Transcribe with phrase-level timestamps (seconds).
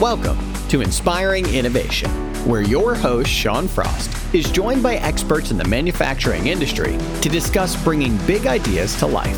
[0.00, 2.08] Welcome to Inspiring Innovation,
[2.46, 7.74] where your host, Sean Frost, is joined by experts in the manufacturing industry to discuss
[7.82, 9.36] bringing big ideas to life.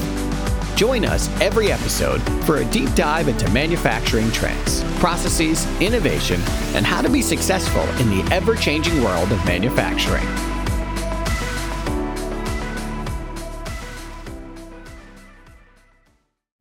[0.76, 6.42] Join us every episode for a deep dive into manufacturing trends, processes, innovation,
[6.74, 10.28] and how to be successful in the ever changing world of manufacturing.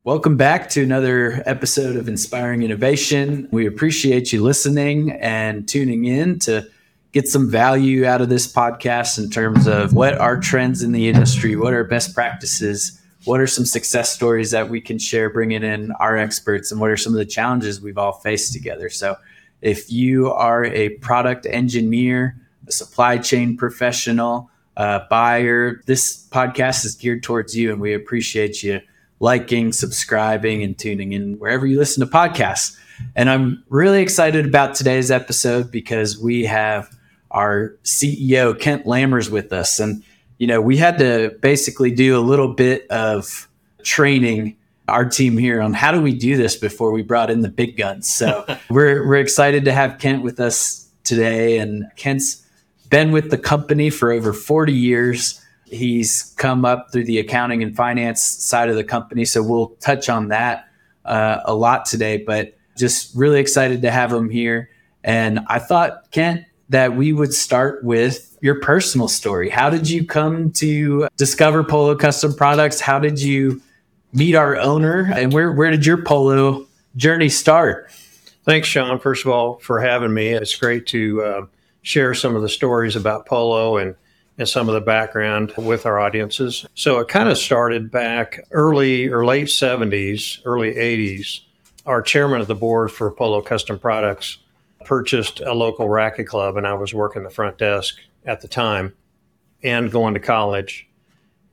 [0.10, 3.48] Welcome back to another episode of Inspiring Innovation.
[3.52, 6.68] We appreciate you listening and tuning in to
[7.12, 11.08] get some value out of this podcast in terms of what are trends in the
[11.08, 15.62] industry, what are best practices, what are some success stories that we can share, bringing
[15.62, 18.90] in our experts, and what are some of the challenges we've all faced together.
[18.90, 19.16] So,
[19.62, 26.96] if you are a product engineer, a supply chain professional, a buyer, this podcast is
[26.96, 28.82] geared towards you, and we appreciate you
[29.20, 32.78] liking, subscribing, and tuning in wherever you listen to podcasts.
[33.16, 36.90] And I'm really excited about today's episode because we have
[37.32, 39.80] our CEO, Kent Lammers, with us.
[39.80, 40.04] And,
[40.38, 43.48] you know, we had to basically do a little bit of
[43.84, 44.56] training
[44.88, 47.78] our team here on how do we do this before we brought in the big
[47.78, 48.12] guns.
[48.12, 51.60] So we're, we're excited to have Kent with us today.
[51.60, 52.46] And Kent's
[52.90, 55.44] been with the company for over 40 years.
[55.70, 59.26] He's come up through the accounting and finance side of the company.
[59.26, 60.68] So we'll touch on that
[61.06, 64.70] uh, a lot today, but just really excited to have him here.
[65.04, 69.50] And I thought, Kent, that we would start with your personal story.
[69.50, 72.80] How did you come to discover Polo Custom Products?
[72.80, 73.62] How did you
[74.14, 75.12] meet our owner?
[75.14, 77.92] And where, where did your Polo journey start?
[78.44, 80.30] Thanks, Sean, first of all, for having me.
[80.30, 81.46] It's great to uh,
[81.82, 83.96] share some of the stories about Polo and
[84.40, 86.66] and some of the background with our audiences.
[86.74, 91.42] So it kind of started back early or late 70s, early 80s.
[91.86, 94.38] Our chairman of the board for Polo Custom Products
[94.86, 98.96] purchased a local racket club, and I was working the front desk at the time
[99.62, 100.88] and going to college.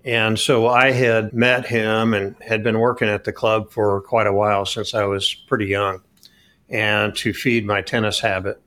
[0.05, 4.28] And so I had met him and had been working at the club for quite
[4.28, 6.03] a while since I was pretty young
[6.69, 8.60] and to feed my tennis habit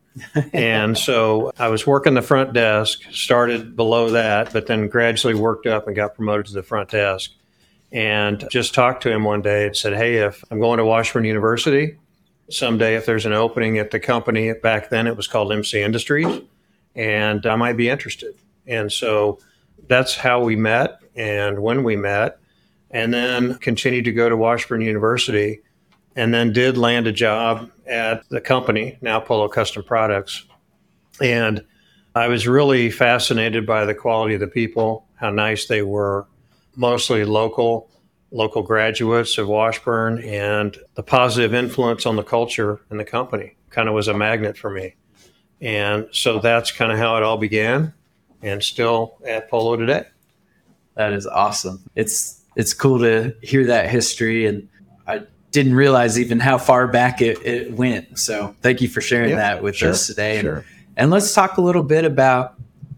[0.53, 5.66] and so I was working the front desk, started below that, but then gradually worked
[5.66, 7.31] up and got promoted to the front desk.
[7.91, 11.25] And just talked to him one day and said, Hey, if I'm going to Washburn
[11.25, 11.97] University
[12.50, 16.41] someday, if there's an opening at the company, back then it was called MC Industries,
[16.96, 18.36] and I might be interested.
[18.68, 19.40] And so
[19.88, 22.38] that's how we met and when we met,
[22.91, 25.62] and then continued to go to Washburn University
[26.16, 30.46] and then did land a job at the company, now Polo Custom Products.
[31.22, 31.64] And
[32.16, 36.28] I was really fascinated by the quality of the people, how nice they were,
[36.75, 37.90] mostly local,
[38.31, 43.88] local graduates of Washburn, and the positive influence on the culture in the company kind
[43.88, 44.96] of was a magnet for me.
[45.62, 47.94] And so that's kind of how it all began
[48.42, 50.06] and still at Polo today.
[50.96, 51.84] That is awesome.
[51.96, 54.68] It's it's cool to hear that history and
[55.08, 58.20] I didn't realize even how far back it, it went.
[58.20, 60.42] So thank you for sharing yeah, that with sure, us today.
[60.42, 60.58] Sure.
[60.58, 60.66] And,
[60.98, 62.56] and let's talk a little bit about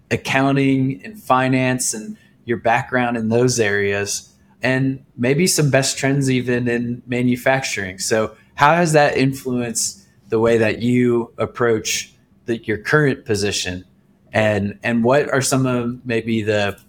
[0.10, 6.68] accounting and finance and your background in those areas and maybe some best trends even
[6.68, 7.98] in manufacturing.
[7.98, 12.14] So how has that influenced the way that you approach
[12.46, 13.86] the, your current position
[14.34, 16.80] and and what are some of maybe the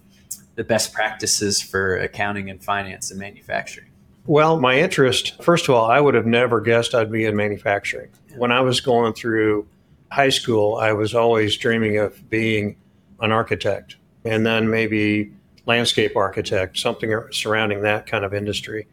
[0.55, 3.89] the best practices for accounting and finance and manufacturing?
[4.25, 8.09] Well, my interest, first of all, I would have never guessed I'd be in manufacturing.
[8.37, 9.67] When I was going through
[10.11, 12.77] high school, I was always dreaming of being
[13.19, 15.33] an architect and then maybe
[15.65, 18.87] landscape architect, something surrounding that kind of industry.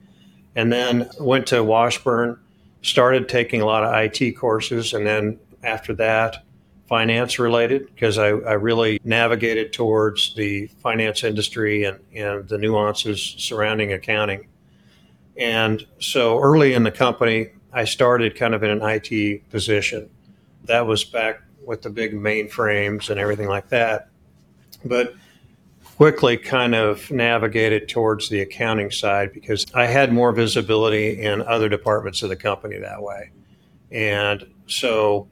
[0.57, 2.37] And then went to Washburn,
[2.83, 6.45] started taking a lot of IT courses, and then after that,
[6.89, 13.37] finance related, because I, I really navigated towards the finance industry and, and the nuances
[13.39, 14.49] surrounding accounting.
[15.37, 20.11] And so early in the company, I started kind of in an IT position.
[20.65, 24.09] That was back with the big mainframes and everything like that.
[24.85, 25.15] But
[25.97, 31.69] quickly kind of navigated towards the accounting side because I had more visibility in other
[31.69, 33.31] departments of the company that way.
[33.91, 35.29] And so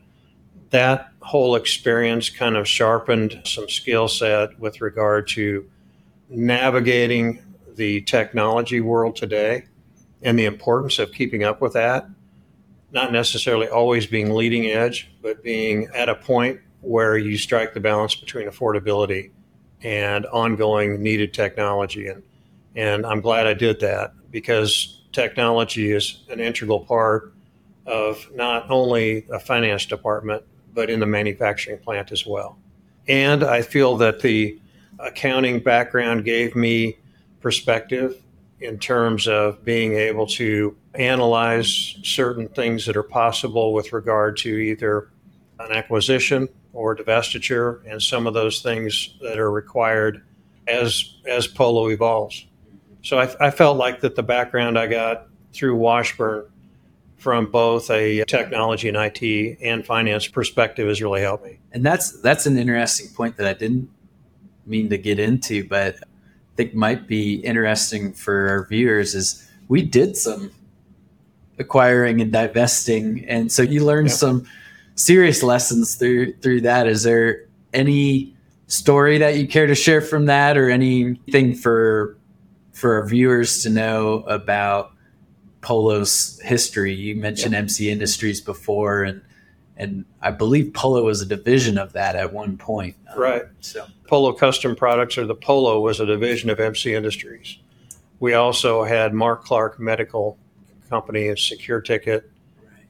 [0.71, 5.69] that whole experience kind of sharpened some skill set with regard to
[6.29, 7.43] navigating
[7.77, 9.65] the technology world today
[10.23, 12.09] and the importance of keeping up with that.
[12.91, 17.81] Not necessarily always being leading edge, but being at a point where you strike the
[17.81, 19.31] balance between affordability
[19.83, 22.07] and ongoing needed technology.
[22.07, 22.23] And,
[22.75, 27.33] and I'm glad I did that because technology is an integral part
[27.87, 30.45] of not only a finance department,
[30.75, 32.59] but in the manufacturing plant as well.
[33.07, 34.59] And I feel that the
[34.99, 36.99] accounting background gave me
[37.41, 38.23] perspective
[38.61, 44.49] in terms of being able to analyze certain things that are possible with regard to
[44.49, 45.11] either
[45.61, 50.23] an acquisition or divestiture and some of those things that are required
[50.67, 52.47] as as polo evolves.
[53.03, 56.45] So I, I felt like that the background i got through washburn
[57.17, 61.59] from both a technology and it and finance perspective has really helped me.
[61.73, 63.89] And that's that's an interesting point that i didn't
[64.67, 65.97] mean to get into but
[66.59, 70.51] think might be interesting for our viewers is we did some
[71.59, 74.15] acquiring and divesting and so you learned yeah.
[74.15, 74.47] some
[74.99, 76.87] serious lessons through through that.
[76.87, 78.35] Is there any
[78.67, 82.19] story that you care to share from that, or anything for
[82.73, 84.93] for our viewers to know about
[85.61, 86.95] Polo's history?
[86.95, 87.55] You mentioned.
[87.55, 89.23] MC Industries before, and
[89.79, 92.97] and I believe Polo was a division of that at one point.
[93.13, 93.43] Um, right.
[93.61, 97.59] So Polo Custom Products, or the Polo, was a division of MC Industries.
[98.19, 100.37] We also had Mark Clark Medical
[100.91, 102.29] Company, a secure ticket,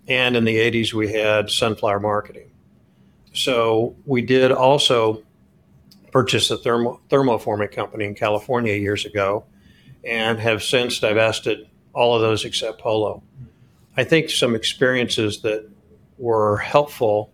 [0.08, 2.50] and in the 80s, we had Sunflower Marketing.
[3.34, 5.22] So we did also
[6.10, 9.44] purchase a thermo, thermoforming company in California years ago
[10.02, 13.22] and have since divested all of those except Polo.
[13.98, 15.68] I think some experiences that
[16.18, 17.32] were helpful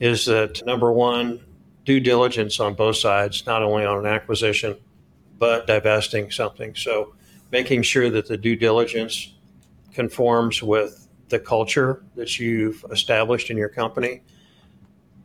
[0.00, 1.40] is that number one,
[1.84, 4.76] due diligence on both sides, not only on an acquisition,
[5.38, 6.74] but divesting something.
[6.74, 7.14] So
[7.50, 9.34] making sure that the due diligence
[9.92, 14.22] conforms with the culture that you've established in your company.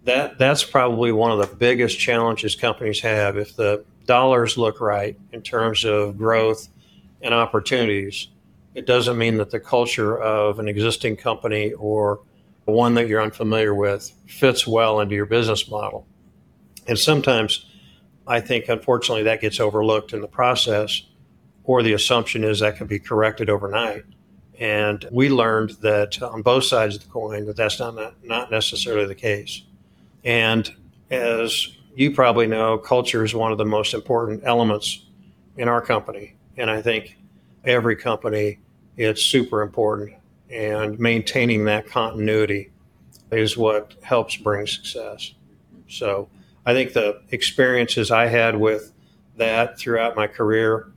[0.05, 3.37] That that's probably one of the biggest challenges companies have.
[3.37, 6.69] If the dollars look right in terms of growth
[7.21, 8.29] and opportunities,
[8.75, 12.21] it doesn't mean that the culture of an existing company or
[12.69, 16.07] one that you're unfamiliar with fits well into your business model.
[16.87, 17.65] And sometimes
[18.27, 21.01] I think, unfortunately, that gets overlooked in the process,
[21.63, 24.03] or the assumption is that can be corrected overnight.
[24.59, 28.51] And we learned that on both sides of the coin that that's not, not, not
[28.51, 29.63] necessarily the case.
[30.23, 30.69] And
[31.09, 35.05] as you probably know, culture is one of the most important elements
[35.57, 36.35] in our company.
[36.57, 37.17] And I think
[37.63, 38.59] every company,
[38.97, 40.13] it's super important.
[40.51, 42.71] And maintaining that continuity
[43.31, 45.33] is what helps bring success.
[45.87, 46.29] So
[46.65, 48.91] I think the experiences I had with
[49.37, 50.91] that throughout my career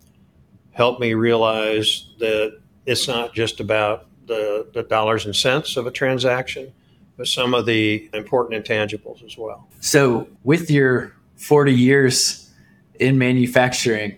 [0.73, 5.91] helped me realize that it's not just about the, the dollars and cents of a
[5.91, 6.73] transaction,
[7.17, 9.69] but some of the important intangibles as well.
[9.81, 12.51] So, with your 40 years
[12.99, 14.17] in manufacturing,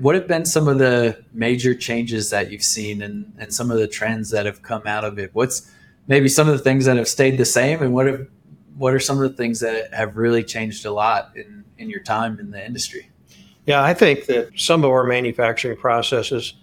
[0.00, 3.78] what have been some of the major changes that you've seen and, and some of
[3.78, 5.30] the trends that have come out of it?
[5.32, 5.70] What's
[6.06, 8.26] maybe some of the things that have stayed the same and what have,
[8.76, 12.02] what are some of the things that have really changed a lot in, in your
[12.02, 13.10] time in the industry?
[13.66, 16.54] Yeah, I think that some of our manufacturing processes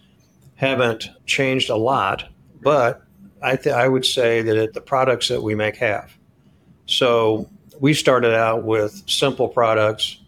[0.56, 2.30] haven't changed a lot,
[2.62, 3.04] but
[3.42, 6.18] I, th- I would say that it, the products that we make have.
[6.88, 7.50] So
[7.80, 10.22] we started out with simple products,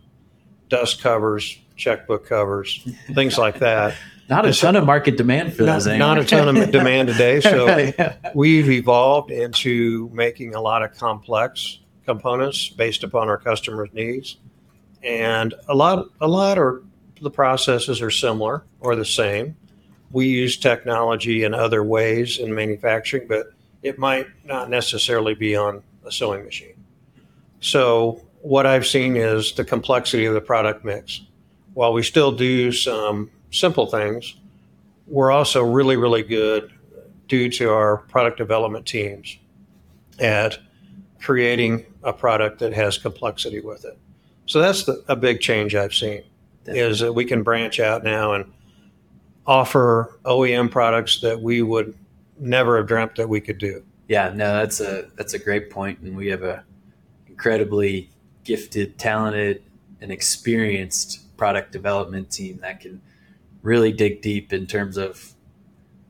[0.69, 3.95] dust covers, checkbook covers, things like that.
[4.29, 5.87] Not a ton of market demand for those.
[5.87, 7.39] Not, not a ton of demand today.
[7.39, 7.65] So
[7.97, 8.17] yeah.
[8.35, 14.35] we've evolved into making a lot of complex components based upon our customers' needs,
[15.01, 16.83] and a lot, a lot of
[17.21, 19.55] the processes are similar or the same
[20.11, 23.47] we use technology in other ways in manufacturing, but
[23.83, 26.73] it might not necessarily be on a sewing machine.
[27.59, 31.21] So, what I've seen is the complexity of the product mix.
[31.77, 34.35] While we still do some simple things,
[35.05, 36.73] we're also really, really good
[37.27, 39.37] due to our product development teams
[40.17, 40.57] at
[41.21, 43.95] creating a product that has complexity with it.
[44.47, 46.23] So that's the, a big change I've seen
[46.63, 46.89] Definitely.
[46.89, 48.51] is that we can branch out now and
[49.45, 51.95] offer OEM products that we would
[52.39, 53.85] never have dreamt that we could do.
[54.07, 56.63] Yeah, no, that's a that's a great point, and we have a
[57.27, 58.09] incredibly
[58.45, 59.61] gifted, talented,
[60.01, 63.01] and experienced product development team that can
[63.61, 65.33] really dig deep in terms of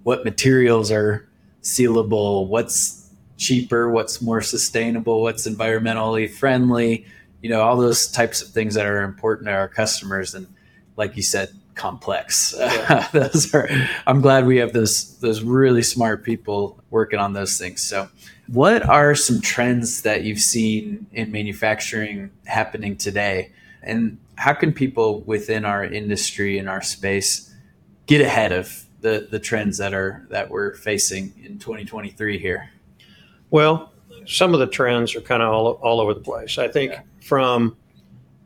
[0.03, 1.27] what materials are
[1.62, 7.05] sealable, what's cheaper, what's more sustainable, what's environmentally friendly,
[7.41, 10.34] you know, all those types of things that are important to our customers.
[10.34, 10.48] And
[10.96, 12.53] like you said, complex.
[12.57, 13.07] Yeah.
[13.13, 13.69] those are.
[14.05, 17.81] I'm glad we have those those really smart people working on those things.
[17.81, 18.10] So,
[18.48, 25.22] what are some trends that you've seen in manufacturing happening today, and how can people
[25.22, 27.53] within our industry and our space
[28.06, 32.70] get ahead of the the trends that are that we're facing in 2023 here?
[33.50, 33.91] Well,
[34.25, 36.58] some of the trends are kind of all, all over the place.
[36.58, 37.75] I think from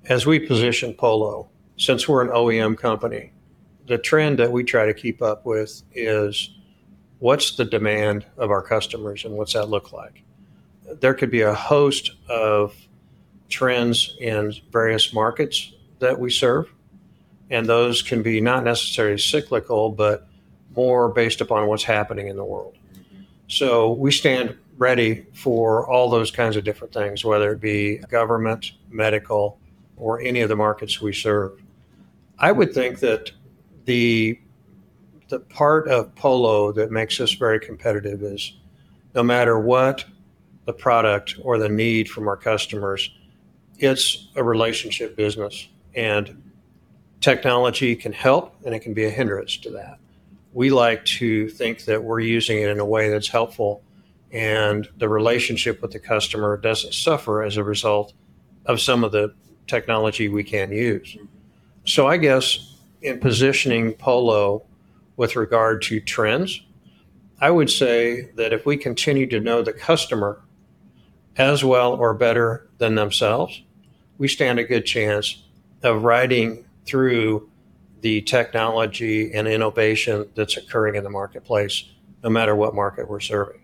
[0.06, 3.34] as we position Polo, since we're an OEM company,
[3.88, 6.52] the trend that we try to keep up with is
[7.20, 10.24] what's the demand of our customers and what's that look like?
[11.00, 12.76] There could be a host of
[13.50, 16.72] trends in various markets that we serve,
[17.50, 20.28] and those can be not necessarily cyclical, but
[20.76, 22.76] more based upon what's happening in the world.
[23.48, 28.72] So we stand ready for all those kinds of different things, whether it be government,
[28.90, 29.60] medical,
[29.98, 31.62] or any of the markets we serve.
[32.40, 33.32] I would think that
[33.86, 34.40] the
[35.30, 38.54] the part of polo that makes us very competitive is
[39.16, 40.04] no matter what
[40.66, 43.10] the product or the need from our customers,
[43.80, 46.42] it's a relationship business and
[47.20, 50.00] technology can help and it can be a hindrance to that
[50.54, 53.84] we like to think that we're using it in a way that's helpful
[54.32, 58.14] and the relationship with the customer doesn't suffer as a result
[58.66, 59.34] of some of the
[59.68, 61.18] technology we can't use.
[61.86, 64.64] So I guess in positioning Polo
[65.18, 66.62] with regard to trends,
[67.40, 70.42] I would say that if we continue to know the customer
[71.38, 73.64] as well or better than themselves,
[74.18, 75.44] we stand a good chance
[75.84, 77.50] of riding through
[78.02, 81.84] the technology and innovation that's occurring in the marketplace,
[82.24, 83.62] no matter what market we're serving.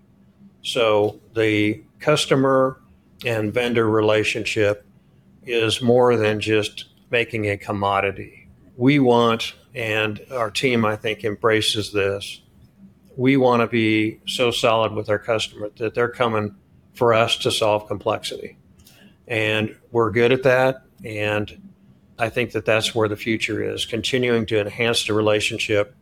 [0.61, 2.79] So the customer
[3.25, 4.85] and vendor relationship
[5.43, 8.47] is more than just making a commodity.
[8.75, 12.41] We want, and our team, I think, embraces this.
[13.15, 16.55] We want to be so solid with our customer that they're coming
[16.93, 18.57] for us to solve complexity.
[19.27, 20.83] And we're good at that.
[21.03, 21.66] And
[22.19, 25.95] I think that that's where the future is continuing to enhance the relationship,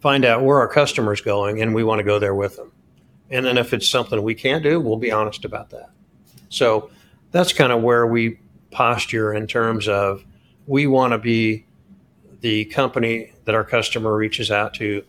[0.00, 2.72] find out where our customers going, and we want to go there with them.
[3.30, 5.90] And then if it's something we can't do, we'll be honest about that.
[6.48, 6.90] So
[7.30, 8.38] that's kind of where we
[8.70, 10.24] posture in terms of
[10.66, 11.64] we want to be
[12.40, 15.04] the company that our customer reaches out to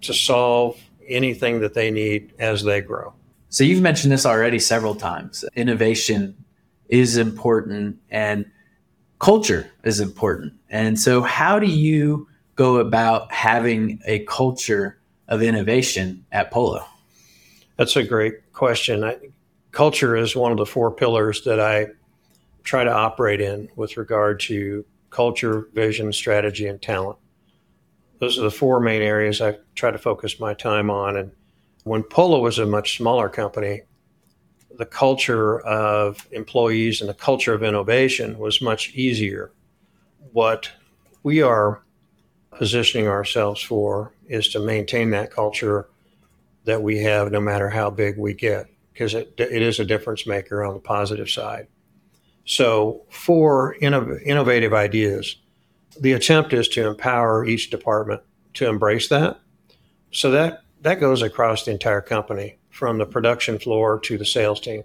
[0.00, 3.14] to solve anything that they need as they grow.
[3.48, 5.44] So you've mentioned this already several times.
[5.54, 6.36] Innovation
[6.88, 8.50] is important and
[9.22, 10.52] culture is important.
[10.68, 14.98] And so, how do you go about having a culture
[15.28, 16.84] of innovation at Polo?
[17.78, 19.04] That's a great question.
[19.04, 19.16] I,
[19.70, 21.86] culture is one of the four pillars that I
[22.64, 27.18] try to operate in with regard to culture, vision, strategy, and talent.
[28.18, 31.16] Those are the four main areas I try to focus my time on.
[31.16, 31.30] And
[31.84, 33.82] when Polo was a much smaller company,
[34.78, 39.52] the culture of employees and the culture of innovation was much easier.
[40.32, 40.70] What
[41.22, 41.82] we are
[42.50, 45.88] positioning ourselves for is to maintain that culture
[46.64, 50.26] that we have no matter how big we get, because it, it is a difference
[50.26, 51.66] maker on the positive side.
[52.44, 55.36] So, for inno- innovative ideas,
[56.00, 58.22] the attempt is to empower each department
[58.54, 59.40] to embrace that.
[60.12, 64.60] So that that goes across the entire company from the production floor to the sales
[64.60, 64.82] team.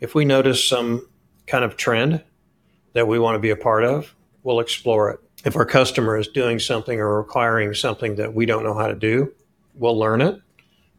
[0.00, 1.06] If we notice some
[1.46, 2.24] kind of trend
[2.94, 5.20] that we want to be a part of, we'll explore it.
[5.44, 8.94] If our customer is doing something or requiring something that we don't know how to
[8.94, 9.32] do,
[9.74, 10.40] we'll learn it.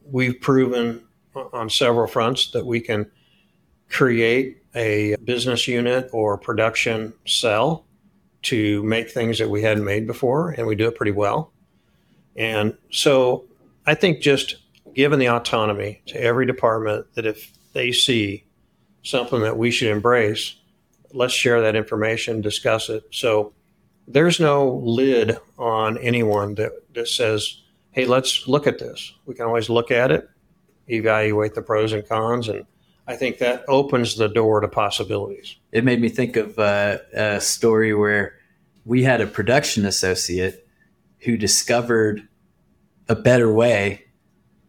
[0.09, 1.03] We've proven
[1.53, 3.09] on several fronts that we can
[3.89, 7.85] create a business unit or production cell
[8.43, 11.51] to make things that we hadn't made before, and we do it pretty well.
[12.35, 13.45] And so
[13.85, 14.57] I think just
[14.93, 18.45] given the autonomy to every department that if they see
[19.03, 20.55] something that we should embrace,
[21.13, 23.03] let's share that information, discuss it.
[23.11, 23.53] So
[24.07, 29.13] there's no lid on anyone that, that says, hey, let's look at this.
[29.25, 30.29] We can always look at it,
[30.87, 32.65] evaluate the pros and cons, and
[33.07, 35.55] I think that opens the door to possibilities.
[35.71, 38.35] It made me think of uh, a story where
[38.85, 40.67] we had a production associate
[41.19, 42.27] who discovered
[43.09, 44.05] a better way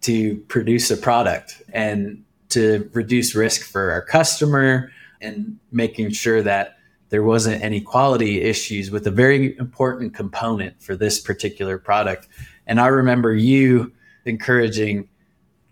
[0.02, 4.90] to produce a product and to reduce risk for our customer
[5.21, 6.76] and making sure that
[7.09, 12.28] there wasn't any quality issues with a very important component for this particular product.
[12.66, 13.92] And I remember you
[14.25, 15.09] encouraging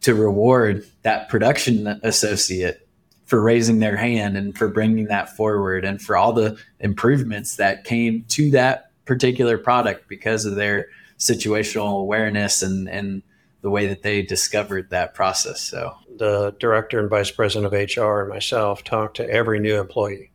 [0.02, 2.86] to reward that production associate
[3.24, 7.84] for raising their hand and for bringing that forward and for all the improvements that
[7.84, 10.86] came to that particular product because of their
[11.18, 13.22] situational awareness and, and
[13.62, 15.60] the way that they discovered that process.
[15.60, 20.32] So the director and vice president of HR and myself talk to every new employee.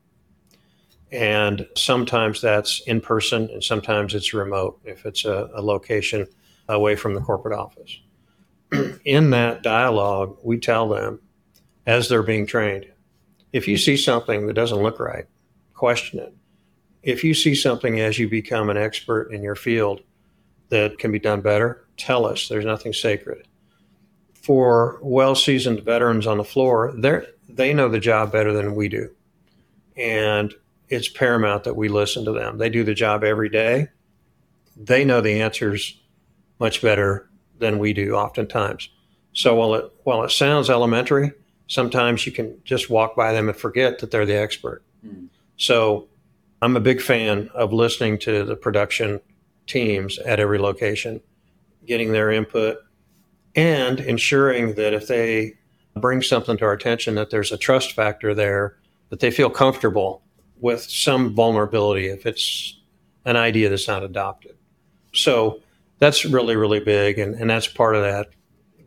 [1.11, 6.27] And sometimes that's in person and sometimes it's remote if it's a, a location
[6.67, 7.99] away from the corporate office.
[9.05, 11.19] in that dialogue, we tell them
[11.85, 12.87] as they're being trained.
[13.53, 15.25] If you see something that doesn't look right,
[15.73, 16.33] question it.
[17.03, 20.01] If you see something as you become an expert in your field
[20.69, 22.47] that can be done better, tell us.
[22.47, 23.47] There's nothing sacred.
[24.33, 28.89] For well seasoned veterans on the floor, they they know the job better than we
[28.89, 29.09] do.
[29.97, 30.53] And
[30.89, 32.57] it's paramount that we listen to them.
[32.57, 33.87] They do the job every day.
[34.77, 35.99] They know the answers
[36.59, 38.89] much better than we do oftentimes.
[39.33, 41.31] So while it while it sounds elementary,
[41.67, 44.83] sometimes you can just walk by them and forget that they're the expert.
[45.05, 45.27] Mm.
[45.57, 46.07] So
[46.61, 49.21] I'm a big fan of listening to the production
[49.67, 51.21] teams at every location,
[51.85, 52.77] getting their input,
[53.55, 55.53] and ensuring that if they
[55.95, 58.77] bring something to our attention, that there's a trust factor there,
[59.09, 60.21] that they feel comfortable
[60.59, 62.79] with some vulnerability if it's
[63.25, 64.55] an idea that's not adopted.
[65.13, 65.61] So
[65.99, 67.17] that's really, really big.
[67.19, 68.27] And, and that's part of that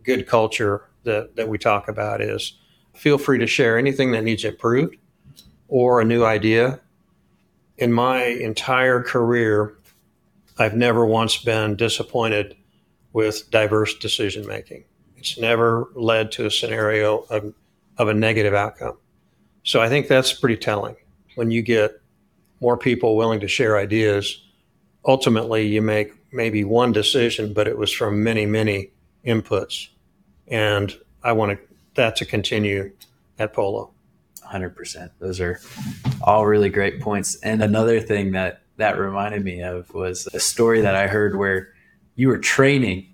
[0.03, 2.59] good culture that, that we talk about is
[2.95, 4.97] feel free to share anything that needs improved
[5.69, 6.81] or a new idea.
[7.79, 9.75] In my entire career,
[10.59, 12.57] I've never once been disappointed
[13.19, 14.85] with diverse decision making.
[15.17, 17.53] It's never led to a scenario of,
[17.97, 18.97] of a negative outcome.
[19.65, 20.95] So I think that's pretty telling.
[21.35, 22.01] When you get
[22.61, 24.41] more people willing to share ideas,
[25.05, 28.93] ultimately you make maybe one decision, but it was from many, many
[29.27, 29.89] inputs.
[30.47, 32.93] And I want to, that to continue
[33.41, 33.91] at Polo.
[34.47, 35.11] 100%.
[35.19, 35.59] Those are
[36.23, 37.35] all really great points.
[37.43, 41.73] And another thing that that reminded me of was a story that I heard where
[42.19, 43.07] you were training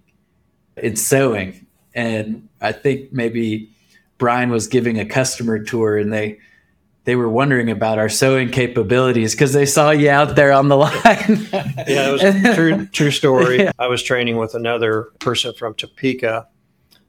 [0.79, 1.67] in sewing.
[1.95, 3.71] And I think maybe
[4.17, 6.39] Brian was giving a customer tour and they,
[7.05, 10.77] they were wondering about our sewing capabilities because they saw you out there on the
[10.79, 10.95] line.
[11.87, 13.59] yeah, it was a true, true story.
[13.65, 13.73] Yeah.
[13.79, 16.49] I was training with another person from Topeka,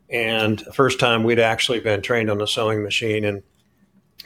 [0.10, 3.42] and the first time we'd actually been trained on the sewing machine, and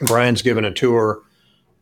[0.08, 1.22] Brian's given a tour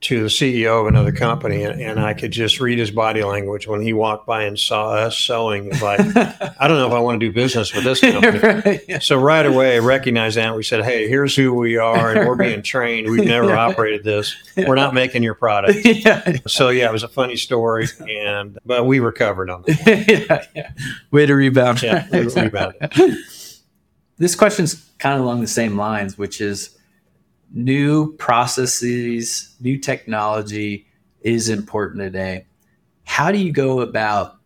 [0.01, 3.67] to the CEO of another company, and, and, I could just read his body language
[3.67, 5.71] when he walked by and saw us sewing.
[5.81, 5.99] Like,
[6.61, 8.39] I don't know if I want to do business with this company.
[8.39, 9.01] right, yeah.
[9.01, 10.55] So right away, I recognized that.
[10.55, 13.11] We said, "Hey, here's who we are, and we're being trained.
[13.11, 13.67] We've never yeah.
[13.67, 14.37] operated this.
[14.57, 16.37] We're not making your product." yeah.
[16.47, 20.49] So yeah, it was a funny story, and but we recovered on that.
[20.55, 20.71] yeah,
[21.11, 21.83] Way to rebound.
[21.83, 22.93] Yeah, we rebounded.
[24.17, 26.78] this question's kind of along the same lines, which is
[27.53, 30.87] new processes, new technology
[31.21, 32.47] is important today.
[33.05, 34.37] How do you go about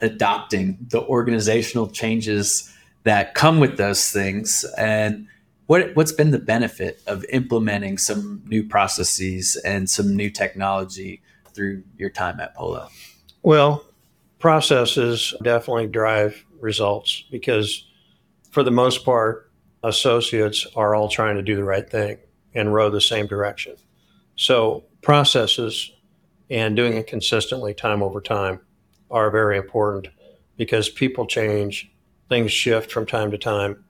[0.00, 4.64] adopting the organizational changes that come with those things?
[4.78, 5.26] And
[5.66, 11.22] what, what's been the benefit of implementing some new processes and some new technology
[11.54, 12.88] through your time at Polo?
[13.42, 13.84] Well,
[14.38, 17.84] processes definitely drive results because,
[18.50, 19.50] for the most part,
[19.82, 22.18] associates are all trying to do the right thing
[22.54, 23.76] and row the same direction.
[24.36, 25.92] So processes
[26.50, 28.60] and doing it consistently time over time
[29.10, 30.08] are very important
[30.56, 31.90] because people change,
[32.28, 33.84] things shift from time to time.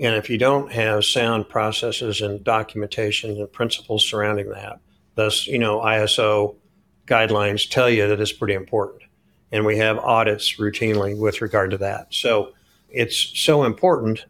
[0.00, 4.78] And if you don't have sound processes and documentation and principles surrounding that,
[5.16, 6.56] thus, you know, ISO
[7.06, 9.02] guidelines tell you that it's pretty important.
[9.50, 12.08] And we have audits routinely with regard to that.
[12.14, 12.52] So
[12.90, 14.26] it's so important,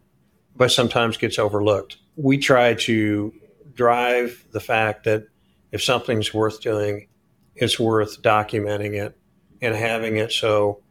[0.55, 1.97] but sometimes gets overlooked.
[2.15, 3.33] We try to
[3.79, 5.23] drive the fact that
[5.71, 7.07] if something's worth doing,
[7.55, 9.17] it's worth documenting it
[9.61, 10.81] and having it so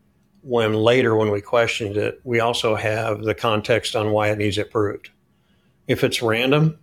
[0.41, 4.57] when later when we questioned it, we also have the context on why it needs
[4.57, 5.11] improved.
[5.87, 6.79] If it's random,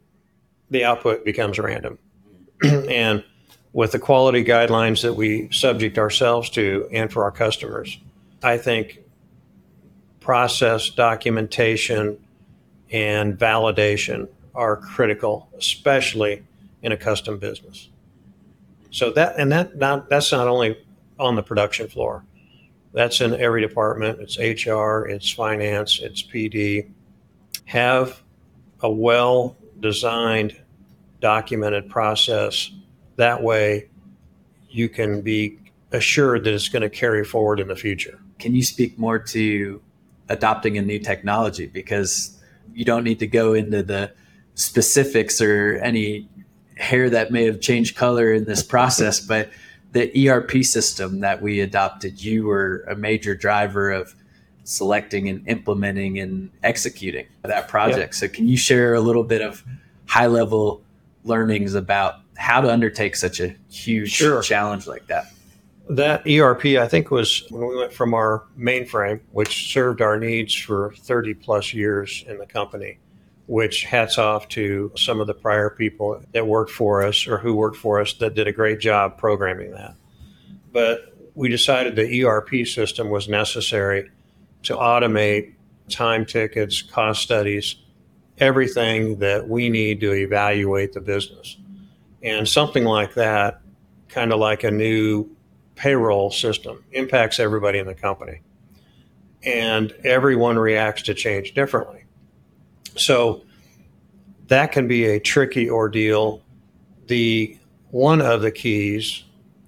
[0.70, 1.98] the output becomes random.
[2.64, 3.24] and
[3.74, 7.98] with the quality guidelines that we subject ourselves to and for our customers,
[8.44, 9.00] I think
[10.20, 12.20] process documentation
[12.92, 16.44] and validation are critical, especially
[16.82, 17.90] in a custom business.
[18.92, 20.78] So that and that not that's not only
[21.20, 22.24] on the production floor.
[22.94, 24.20] That's in every department.
[24.22, 26.90] It's HR, it's finance, it's PD.
[27.66, 28.22] Have
[28.82, 30.56] a well designed,
[31.20, 32.72] documented process.
[33.18, 33.90] That way
[34.70, 35.60] you can be
[35.92, 38.20] assured that it's going to carry forward in the future.
[38.40, 39.82] Can you speak more to
[40.30, 41.68] adopting a new technology?
[41.68, 42.40] Because
[42.74, 44.12] you don't need to go into the
[44.56, 46.28] specifics or any
[46.78, 49.50] hair that may have changed color in this process, but
[49.92, 54.14] the ERP system that we adopted, you were a major driver of
[54.66, 58.16] selecting and implementing and executing that project.
[58.16, 59.64] So, can you share a little bit of
[60.08, 60.82] high level
[61.24, 64.42] learnings about how to undertake such a huge sure.
[64.42, 65.32] challenge like that?
[65.90, 70.54] That ERP, I think, was when we went from our mainframe, which served our needs
[70.54, 72.98] for 30 plus years in the company,
[73.48, 77.56] which hats off to some of the prior people that worked for us or who
[77.56, 79.96] worked for us that did a great job programming that.
[80.72, 84.10] But we decided the ERP system was necessary
[84.64, 85.54] to automate
[85.90, 87.76] time tickets, cost studies,
[88.40, 91.58] everything that we need to evaluate the business.
[92.24, 93.62] And something like that,
[94.10, 95.30] kind of like a new
[95.76, 98.42] payroll system, impacts everybody in the company.
[99.44, 102.05] And everyone reacts to change differently.
[102.96, 103.44] So
[104.48, 106.42] that can be a tricky ordeal.
[107.08, 107.58] The
[107.92, 109.24] one of the keys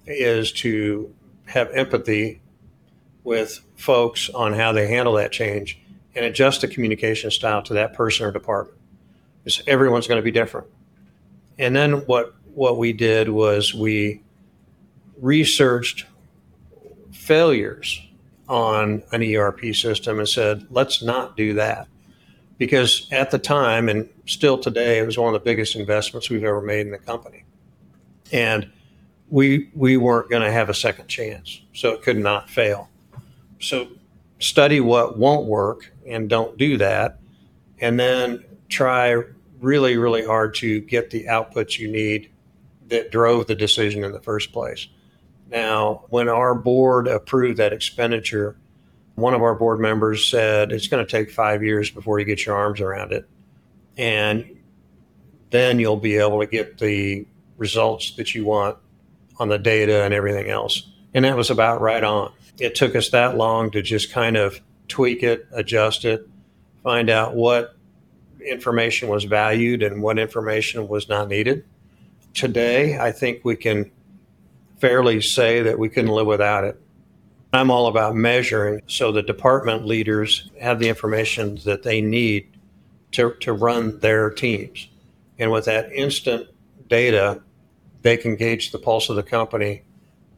[0.06, 1.14] is to
[1.46, 2.40] have empathy
[3.24, 5.78] with folks on how they handle that change
[6.14, 8.78] and adjust the communication style to that person or department.
[9.44, 10.66] Because everyone's going to be different.
[11.58, 14.22] And then what what we did was we
[15.20, 16.06] researched
[17.12, 18.02] failures
[18.48, 21.86] on an ERP system and said, let's not do that.
[22.58, 26.44] Because at the time, and still today, it was one of the biggest investments we've
[26.44, 27.44] ever made in the company.
[28.32, 28.70] And
[29.30, 32.88] we, we weren't going to have a second chance, so it could not fail.
[33.60, 33.88] So
[34.38, 37.20] study what won't work and don't do that.
[37.80, 39.22] And then try
[39.60, 42.30] really, really hard to get the outputs you need
[42.88, 44.88] that drove the decision in the first place.
[45.50, 48.56] Now, when our board approved that expenditure,
[49.18, 52.46] one of our board members said it's going to take five years before you get
[52.46, 53.28] your arms around it.
[53.96, 54.58] And
[55.50, 57.26] then you'll be able to get the
[57.56, 58.78] results that you want
[59.38, 60.88] on the data and everything else.
[61.14, 62.32] And that was about right on.
[62.58, 66.28] It took us that long to just kind of tweak it, adjust it,
[66.82, 67.76] find out what
[68.44, 71.64] information was valued and what information was not needed.
[72.34, 73.90] Today, I think we can
[74.78, 76.80] fairly say that we couldn't live without it.
[77.52, 82.48] I'm all about measuring so the department leaders have the information that they need
[83.12, 84.88] to, to run their teams.
[85.38, 86.48] And with that instant
[86.88, 87.40] data,
[88.02, 89.82] they can gauge the pulse of the company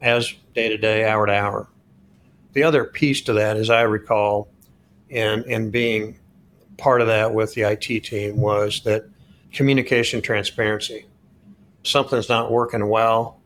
[0.01, 1.69] as day to day, hour to hour.
[2.53, 4.49] The other piece to that, as I recall,
[5.11, 6.19] and, and being
[6.79, 9.05] part of that with the IT team, was that
[9.53, 11.07] communication transparency.
[11.83, 13.41] Something's not working well,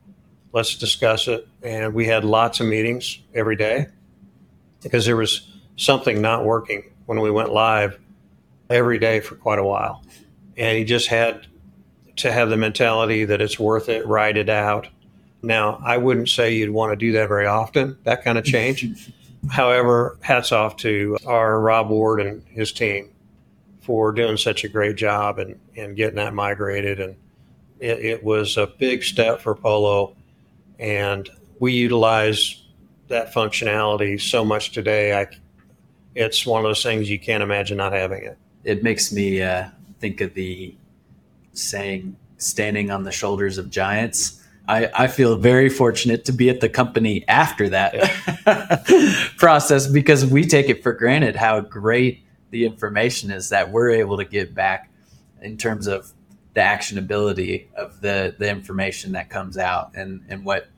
[0.53, 1.49] let's discuss it.
[1.65, 3.87] And we had lots of meetings every day
[4.83, 7.99] because there was something not working when we went live
[8.69, 10.05] every day for quite a while.
[10.57, 11.47] And he just had
[12.17, 14.89] to have the mentality that it's worth it, ride it out.
[15.43, 19.13] Now, I wouldn't say you'd want to do that very often, that kind of change.
[19.51, 23.11] However, hats off to our Rob Ward and his team
[23.81, 27.01] for doing such a great job and, and getting that migrated.
[27.01, 27.17] And
[27.79, 30.17] it, it was a big step for Polo
[30.79, 32.63] and we utilize
[33.09, 35.19] that functionality so much today.
[35.19, 35.27] I,
[36.15, 38.39] it's one of those things you can't imagine not having it.
[38.65, 39.69] It makes me uh,
[40.01, 40.75] think of the
[41.53, 44.43] saying, standing on the shoulders of giants.
[44.67, 49.27] I, I feel very fortunate to be at the company after that yeah.
[49.37, 54.17] process because we take it for granted how great the information is that we're able
[54.17, 54.91] to get back
[55.43, 56.13] in terms of
[56.55, 60.69] the actionability of the the information that comes out and and what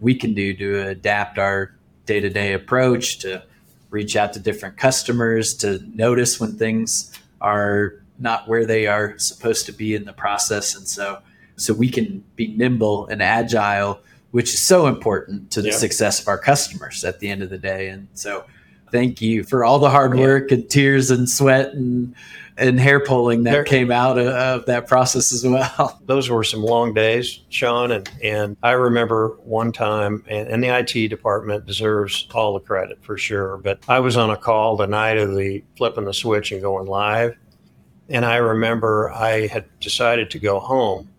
[0.00, 3.42] we can do to adapt our day-to-day approach to
[3.90, 9.66] reach out to different customers to notice when things are not where they are supposed
[9.66, 11.18] to be in the process and so
[11.56, 15.76] so we can be nimble and agile which is so important to the yeah.
[15.76, 18.44] success of our customers at the end of the day and so
[18.90, 20.56] thank you for all the hard work yeah.
[20.56, 22.14] and tears and sweat and
[22.58, 26.00] and hair pulling that there, came out of, of, that process as well.
[26.06, 30.68] Those were some long days, Sean, and and I remember one time, and, and, the
[30.68, 33.58] IT department deserves all the credit for sure.
[33.58, 36.86] But I was on a call the night of the flipping the switch and going
[36.86, 37.36] live,
[38.08, 41.10] and I remember I had decided to go home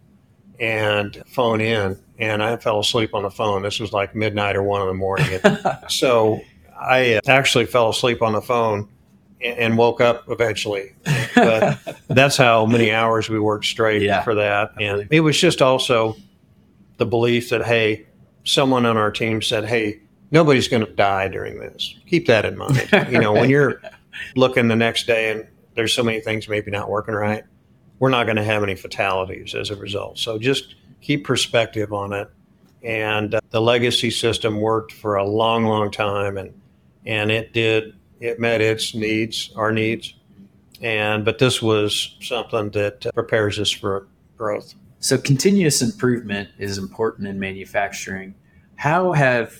[0.59, 3.61] and phone in, and I fell asleep on the phone.
[3.61, 5.39] This was like midnight or one in the morning,
[5.87, 6.41] so
[6.79, 8.89] I uh, actually fell asleep on the phone
[9.41, 10.95] and woke up eventually.
[11.35, 14.23] But that's how many hours we worked straight yeah.
[14.23, 14.71] for that.
[14.79, 16.15] And it was just also
[16.97, 18.07] the belief that, hey,
[18.43, 21.95] someone on our team said, hey, nobody's going to die during this.
[22.07, 22.89] Keep that in mind.
[23.11, 23.81] You know, when you're
[24.35, 27.43] looking the next day and there's so many things maybe not working right,
[27.99, 30.17] we're not going to have any fatalities as a result.
[30.17, 32.29] So just keep perspective on it.
[32.83, 36.53] And uh, the legacy system worked for a long, long time, and
[37.05, 40.13] and it did it met its needs, our needs,
[40.81, 44.75] and but this was something that uh, prepares us for growth.
[44.99, 48.33] So continuous improvement is important in manufacturing.
[48.75, 49.59] How have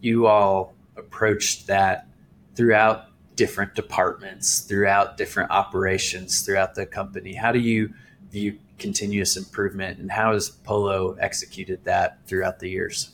[0.00, 2.06] you all approached that
[2.54, 7.34] throughout different departments, throughout different operations throughout the company?
[7.34, 7.92] How do you
[8.30, 13.10] view continuous improvement and how has Polo executed that throughout the years?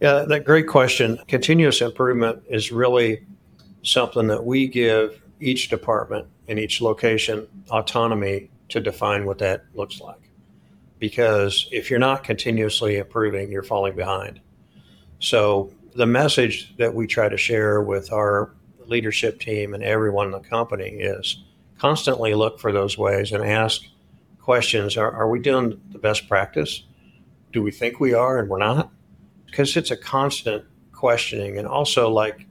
[0.00, 1.18] Yeah, that great question.
[1.26, 3.24] Continuous improvement is really
[3.86, 10.00] something that we give each department in each location autonomy to define what that looks
[10.00, 10.30] like.
[10.98, 14.40] Because if you're not continuously improving, you're falling behind.
[15.20, 20.32] So, the message that we try to share with our leadership team and everyone in
[20.32, 21.42] the company is
[21.78, 23.82] constantly look for those ways and ask
[24.38, 26.82] questions are, are we doing the best practice?
[27.52, 28.90] Do we think we are and we're not?
[29.46, 31.56] Because it's a constant questioning.
[31.56, 32.46] And also, like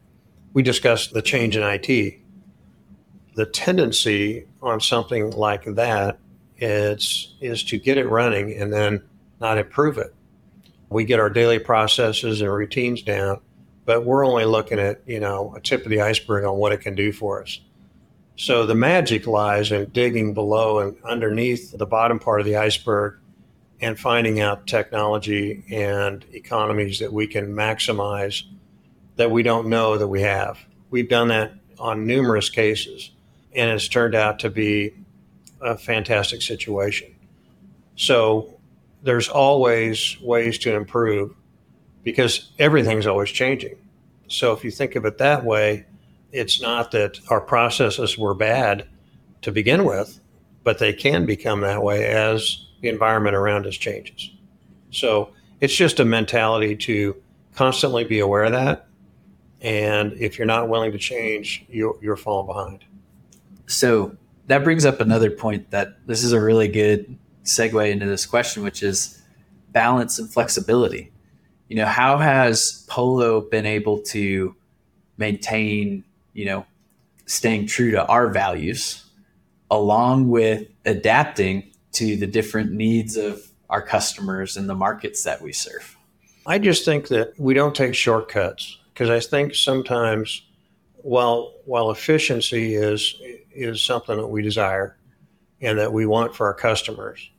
[0.55, 2.17] we discussed the change in IT,
[3.35, 6.17] the tendency on something like that
[6.57, 9.03] is, is to get it running and then
[9.41, 10.15] not improve it.
[10.89, 13.41] We get our daily processes and routines down,
[13.83, 16.79] but we're only looking at, you know, a tip of the iceberg on what it
[16.79, 17.59] can do for us.
[18.37, 23.19] So the magic lies in digging below and underneath the bottom part of the iceberg
[23.81, 28.43] and finding out technology and economies that we can maximize
[29.15, 30.59] that we don't know that we have.
[30.89, 33.11] We've done that on numerous cases
[33.53, 34.93] and it's turned out to be
[35.61, 37.15] a fantastic situation.
[37.95, 38.59] So
[39.01, 41.33] there's always ways to improve
[42.03, 43.77] because everything's always changing.
[44.27, 45.85] So if you think of it that way,
[46.31, 48.87] it's not that our processes were bad
[49.41, 50.19] to begin with,
[50.63, 54.31] but they can become that way as the environment around us changes.
[54.91, 55.29] So
[55.61, 57.15] it's just a mentality to
[57.55, 58.87] constantly be aware of that.
[59.65, 62.85] And if you're not willing to change, you're, you're falling behind.
[63.65, 68.27] So that brings up another point that this is a really good segue into this
[68.27, 69.19] question, which is
[69.71, 71.11] balance and flexibility.
[71.67, 74.55] You know, how has Polo been able to
[75.17, 76.67] maintain, you know,
[77.25, 79.03] staying true to our values
[79.71, 85.51] along with adapting to the different needs of our customers and the markets that we
[85.51, 85.97] serve?
[86.45, 90.41] I just think that we don't take shortcuts because I think sometimes
[90.95, 93.15] while while efficiency is
[93.53, 94.97] is something that we desire
[95.61, 97.29] and that we want for our customers.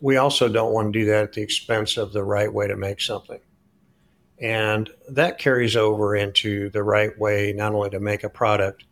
[0.00, 2.76] We also don't want to do that at the expense of the right way to
[2.76, 3.40] make something.
[4.38, 8.84] And that carries over into the right way, not only to make a product,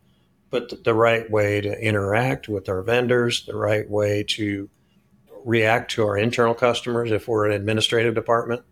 [0.49, 4.69] but the right way to interact with our vendors, the right way to
[5.43, 8.63] react to our internal customers if we're an administrative department.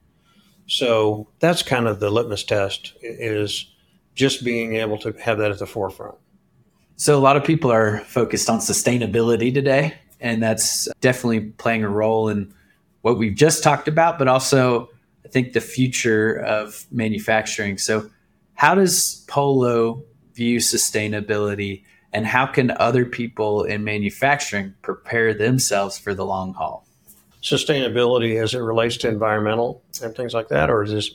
[0.67, 3.65] So that's kind of the litmus test is
[4.15, 6.15] just being able to have that at the forefront.
[6.95, 11.89] So, a lot of people are focused on sustainability today, and that's definitely playing a
[11.89, 12.53] role in
[13.01, 14.89] what we've just talked about, but also
[15.25, 17.77] I think the future of manufacturing.
[17.77, 18.09] So,
[18.53, 20.03] how does Polo
[20.35, 26.87] view sustainability, and how can other people in manufacturing prepare themselves for the long haul?
[27.43, 31.11] Sustainability as it relates to environmental and things like that, or is this?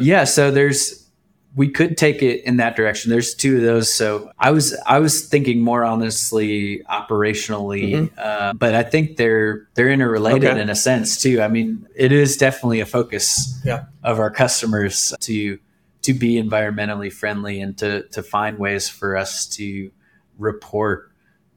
[0.00, 1.08] Yeah, so there's
[1.54, 3.10] we could take it in that direction.
[3.10, 3.92] There's two of those.
[3.92, 8.14] So I was I was thinking more honestly operationally, mm-hmm.
[8.18, 10.60] uh, but I think they're they're interrelated okay.
[10.60, 11.40] in a sense too.
[11.40, 13.86] I mean, it is definitely a focus yeah.
[14.02, 15.58] of our customers to
[16.02, 19.90] to be environmentally friendly and to to find ways for us to
[20.38, 21.10] report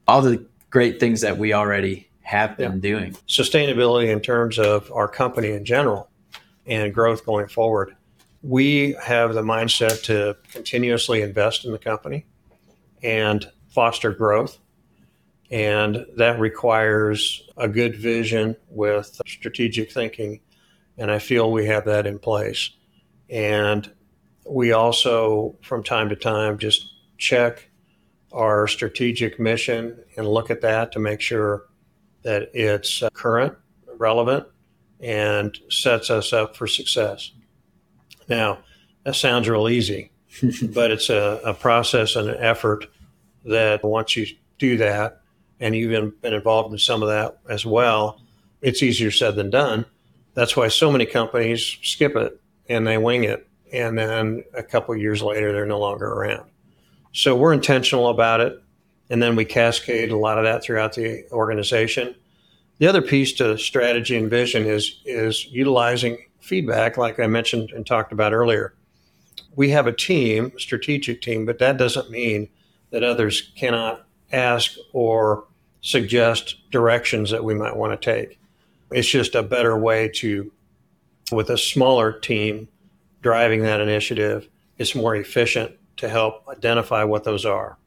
[0.08, 2.78] all the great things that we already have been yeah.
[2.78, 3.12] doing.
[3.28, 6.08] Sustainability in terms of our company in general
[6.66, 7.96] and growth going forward
[8.42, 12.26] we have the mindset to continuously invest in the company
[13.02, 14.58] and foster growth.
[15.50, 20.40] And that requires a good vision with strategic thinking.
[20.98, 22.70] And I feel we have that in place.
[23.28, 23.90] And
[24.48, 26.86] we also, from time to time, just
[27.18, 27.70] check
[28.32, 31.66] our strategic mission and look at that to make sure
[32.22, 33.54] that it's uh, current,
[33.96, 34.46] relevant,
[35.00, 37.32] and sets us up for success.
[38.28, 38.58] Now,
[39.04, 40.12] that sounds real easy,
[40.74, 42.86] but it's a, a, process and an effort
[43.44, 44.26] that once you
[44.58, 45.20] do that,
[45.60, 48.20] and you've been involved in some of that as well,
[48.60, 49.84] it's easier said than done.
[50.34, 53.46] That's why so many companies skip it and they wing it.
[53.72, 56.50] And then a couple years later, they're no longer around.
[57.12, 58.62] So we're intentional about it.
[59.10, 62.14] And then we cascade a lot of that throughout the organization.
[62.78, 67.86] The other piece to strategy and vision is, is utilizing feedback, like I mentioned and
[67.86, 68.74] talked about earlier.
[69.54, 72.48] We have a team, strategic team, but that doesn't mean
[72.90, 75.44] that others cannot ask or
[75.82, 78.38] suggest directions that we might want to take.
[78.90, 80.52] It's just a better way to,
[81.30, 82.68] with a smaller team
[83.20, 87.78] driving that initiative, it's more efficient to help identify what those are.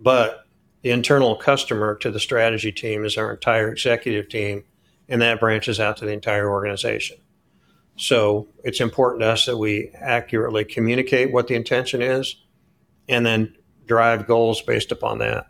[0.00, 0.46] But
[0.82, 4.64] the internal customer to the strategy team is our entire executive team,
[5.08, 7.18] and that branches out to the entire organization.
[7.96, 12.36] So it's important to us that we accurately communicate what the intention is
[13.08, 13.54] and then
[13.86, 15.48] drive goals based upon that.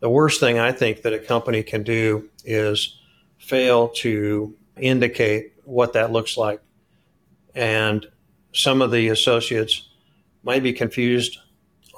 [0.00, 3.00] The worst thing I think that a company can do is
[3.38, 6.60] fail to indicate what that looks like.
[7.54, 8.06] And
[8.52, 9.88] some of the associates
[10.44, 11.38] might be confused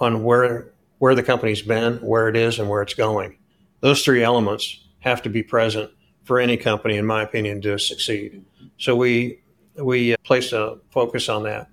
[0.00, 0.69] on where
[1.00, 3.38] where the company's been, where it is, and where it's going.
[3.80, 5.90] Those three elements have to be present
[6.24, 8.44] for any company, in my opinion, to succeed.
[8.78, 9.40] So we
[9.74, 11.68] we uh, place a focus on that.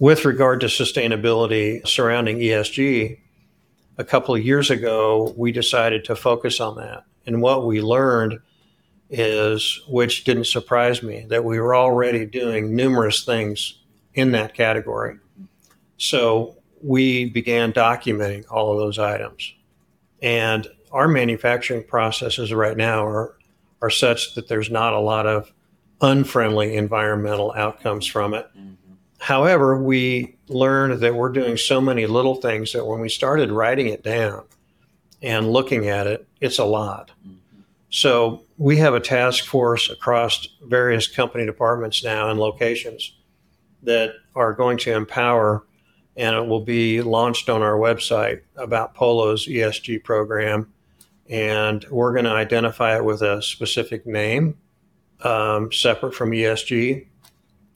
[0.00, 3.20] With regard to sustainability surrounding ESG,
[3.98, 7.04] a couple of years ago, we decided to focus on that.
[7.24, 8.40] And what we learned
[9.10, 13.78] is, which didn't surprise me, that we were already doing numerous things
[14.12, 15.18] in that category.
[15.98, 19.54] So we began documenting all of those items.
[20.20, 23.36] And our manufacturing processes right now are,
[23.80, 25.52] are such that there's not a lot of
[26.00, 28.46] unfriendly environmental outcomes from it.
[28.56, 28.74] Mm-hmm.
[29.18, 33.88] However, we learned that we're doing so many little things that when we started writing
[33.88, 34.44] it down
[35.22, 37.12] and looking at it, it's a lot.
[37.20, 37.60] Mm-hmm.
[37.90, 43.14] So we have a task force across various company departments now and locations
[43.82, 45.64] that are going to empower
[46.16, 50.72] and it will be launched on our website about Polo's ESG program.
[51.28, 54.58] And we're going to identify it with a specific name
[55.22, 57.06] um, separate from ESG.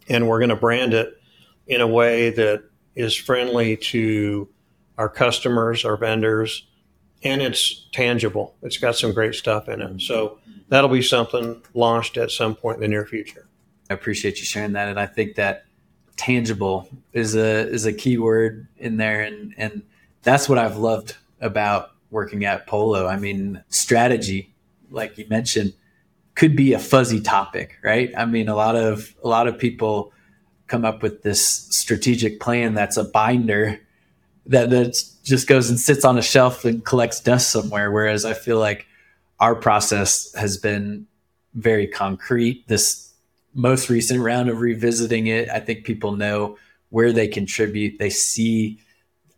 [0.09, 1.21] And we're going to brand it
[1.67, 4.49] in a way that is friendly to
[4.99, 6.67] our customers, our vendors,
[7.23, 8.57] and it's tangible.
[8.63, 10.01] It's got some great stuff in it.
[10.03, 13.49] So that'll be something launched at some point in the near future.
[13.91, 14.89] I appreciate you sharing that.
[14.89, 15.66] And I think that
[16.17, 19.83] tangible is a is a key word in there and and
[20.23, 23.07] that's what I've loved about working at Polo.
[23.07, 24.53] I mean, strategy,
[24.91, 25.73] like you mentioned,
[26.35, 28.13] could be a fuzzy topic, right?
[28.17, 30.13] I mean, a lot of a lot of people
[30.67, 33.81] come up with this strategic plan that's a binder
[34.47, 38.35] that that just goes and sits on a shelf and collects dust somewhere whereas I
[38.35, 38.87] feel like
[39.39, 41.07] our process has been
[41.55, 42.67] very concrete.
[42.69, 43.06] This
[43.57, 46.59] most recent round of revisiting it, I think people know
[46.91, 47.99] where they contribute.
[47.99, 48.79] They see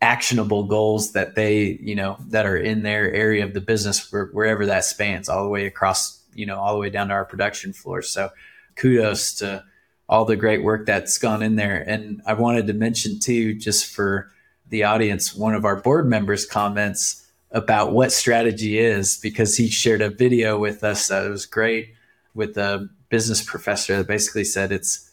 [0.02, 4.66] actionable goals that they, you know, that are in their area of the business, wherever
[4.66, 7.72] that spans, all the way across, you know, all the way down to our production
[7.72, 8.02] floor.
[8.02, 8.30] So
[8.76, 9.64] kudos to
[10.08, 11.82] all the great work that's gone in there.
[11.88, 14.30] And I wanted to mention too, just for
[14.68, 20.02] the audience, one of our board members comments about what strategy is because he shared
[20.02, 21.94] a video with us that was great
[22.34, 25.10] with a business professor that basically said it's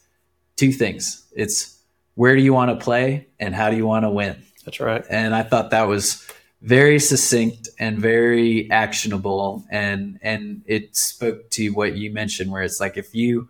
[0.55, 1.25] two things.
[1.35, 1.79] It's
[2.15, 4.41] where do you want to play and how do you want to win?
[4.65, 5.03] That's right.
[5.09, 6.25] And I thought that was
[6.61, 12.79] very succinct and very actionable and and it spoke to what you mentioned where it's
[12.79, 13.47] like if you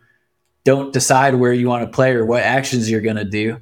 [0.65, 3.57] don't decide where you want to play or what actions you're going to do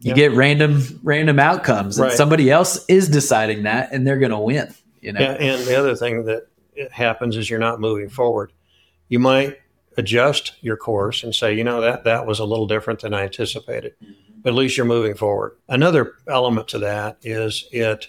[0.00, 4.38] you get random random outcomes and somebody else is deciding that and they're going to
[4.38, 6.46] win you know yeah, and the other thing that
[6.92, 8.52] happens is you're not moving forward
[9.08, 9.58] you might
[9.98, 13.24] adjust your course and say, you know, that that was a little different than I
[13.24, 13.94] anticipated.
[14.02, 14.12] Mm-hmm.
[14.42, 15.58] But at least you're moving forward.
[15.68, 18.08] Another element to that is it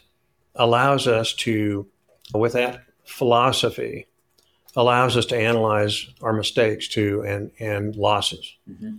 [0.56, 1.88] allows us to,
[2.34, 4.06] with that philosophy,
[4.76, 8.56] allows us to analyze our mistakes too and and losses.
[8.70, 8.98] Mm-hmm.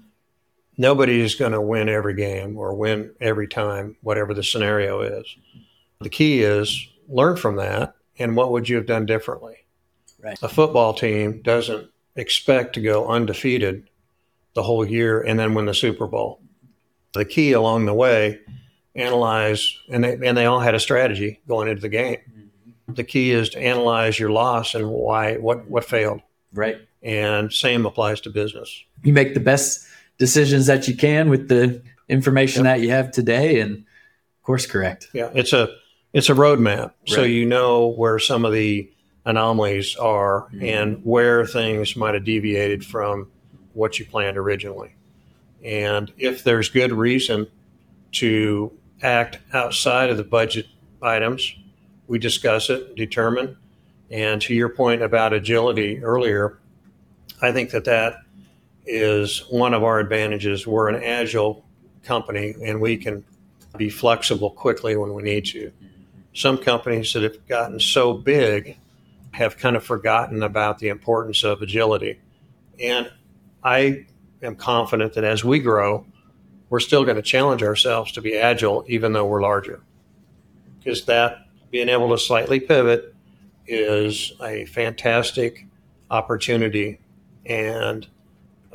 [0.76, 5.24] Nobody is going to win every game or win every time, whatever the scenario is.
[5.24, 5.60] Mm-hmm.
[6.00, 9.56] The key is learn from that and what would you have done differently.
[10.20, 10.38] Right.
[10.42, 13.88] A football team doesn't expect to go undefeated
[14.54, 16.40] the whole year and then win the Super Bowl.
[17.12, 18.40] The key along the way,
[18.94, 22.16] analyze, and they, and they all had a strategy going into the game.
[22.16, 22.94] Mm-hmm.
[22.94, 26.20] The key is to analyze your loss and why, what, what failed.
[26.52, 26.78] Right.
[27.02, 28.84] And same applies to business.
[29.02, 29.86] You make the best
[30.18, 32.76] decisions that you can with the information yep.
[32.76, 33.84] that you have today and
[34.42, 35.08] course correct.
[35.12, 35.30] Yeah.
[35.32, 35.68] It's a,
[36.12, 36.78] it's a roadmap.
[36.78, 36.92] Right.
[37.06, 38.90] So you know where some of the
[39.30, 40.64] anomalies are mm-hmm.
[40.64, 43.30] and where things might have deviated from
[43.72, 44.94] what you planned originally.
[45.64, 47.46] And if there's good reason
[48.12, 48.72] to
[49.02, 50.66] act outside of the budget
[51.02, 51.54] items,
[52.06, 53.56] we discuss it, determine.
[54.10, 56.58] And to your point about agility earlier,
[57.40, 58.16] I think that that
[58.86, 60.66] is one of our advantages.
[60.66, 61.64] We're an agile
[62.02, 63.24] company and we can
[63.76, 65.72] be flexible quickly when we need to.
[66.34, 68.76] Some companies that have gotten so big
[69.32, 72.20] have kind of forgotten about the importance of agility.
[72.82, 73.10] And
[73.62, 74.06] I
[74.42, 76.06] am confident that as we grow,
[76.68, 79.82] we're still going to challenge ourselves to be agile, even though we're larger,
[80.78, 83.14] because that being able to slightly pivot
[83.66, 85.66] is a fantastic
[86.10, 86.98] opportunity
[87.46, 88.06] and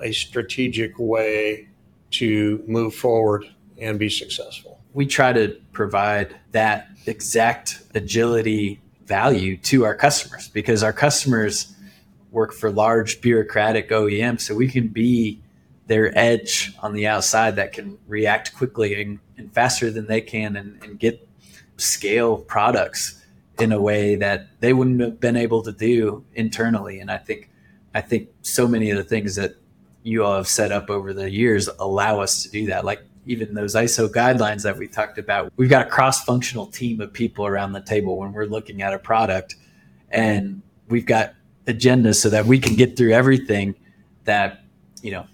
[0.01, 1.67] a strategic way
[2.11, 3.45] to move forward
[3.79, 4.79] and be successful.
[4.93, 11.75] We try to provide that exact agility value to our customers because our customers
[12.31, 14.41] work for large bureaucratic OEMs.
[14.41, 15.41] So we can be
[15.87, 20.55] their edge on the outside that can react quickly and, and faster than they can
[20.55, 21.27] and, and get
[21.77, 23.23] scale products
[23.59, 26.99] in a way that they wouldn't have been able to do internally.
[26.99, 27.49] And I think
[27.93, 29.55] I think so many of the things that
[30.03, 32.83] you all have set up over the years allow us to do that.
[32.83, 37.11] Like even those ISO guidelines that we talked about, we've got a cross-functional team of
[37.11, 39.55] people around the table when we're looking at a product.
[40.09, 41.33] And we've got
[41.65, 43.75] agendas so that we can get through everything
[44.25, 44.63] that,
[45.01, 45.25] you know,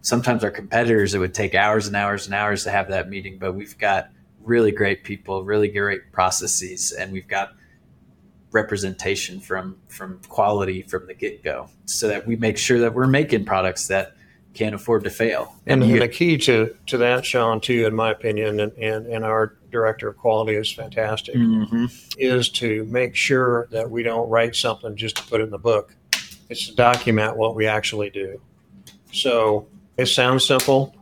[0.00, 3.38] sometimes our competitors it would take hours and hours and hours to have that meeting,
[3.38, 4.10] but we've got
[4.42, 7.52] really great people, really great processes, and we've got
[8.50, 13.06] representation from from quality from the get go, so that we make sure that we're
[13.06, 14.14] making products that
[14.54, 15.54] can't afford to fail.
[15.66, 19.24] And, and the key to to that, Sean, too, in my opinion, and and, and
[19.24, 21.86] our director of quality is fantastic, mm-hmm.
[22.16, 25.94] is to make sure that we don't write something just to put in the book.
[26.48, 28.40] It's to document what we actually do.
[29.12, 30.94] So it sounds simple,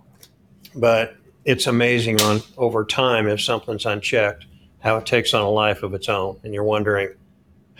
[0.74, 4.46] but it's amazing on over time if something's unchecked
[4.78, 7.08] how it takes on a life of its own and you're wondering